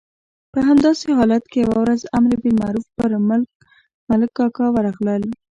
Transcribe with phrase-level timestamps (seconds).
[0.53, 3.11] په همداسې حالت کې یوه ورځ امر بالمعروف پر
[4.09, 5.23] ملک کاکا ورغلل.